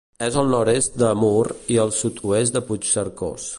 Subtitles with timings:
[0.27, 1.43] És al nord-est de Mur
[1.75, 3.49] i al sud-oest de Puigcercós.